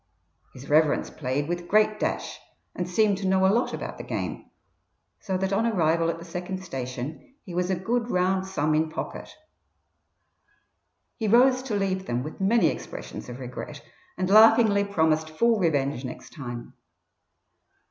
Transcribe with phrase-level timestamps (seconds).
[0.55, 2.39] His reverence played with great dash,
[2.73, 4.49] and seemed to know a lot about the game,
[5.19, 8.89] so that on arrival at the second station he was a good round sum in
[8.89, 9.29] pocket.
[11.17, 13.83] He rose to leave them with many expressions of regret,
[14.17, 16.73] and laughingly promised full revenge next time.